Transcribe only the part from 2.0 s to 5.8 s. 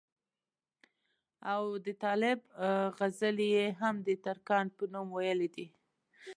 طالب غزلې ئې هم دترکاڼ پۀ نوم وئيلي دي